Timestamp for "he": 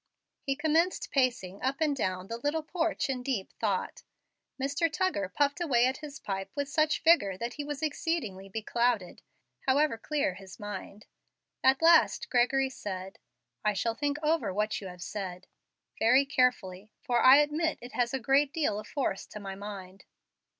0.41-0.55, 7.53-7.63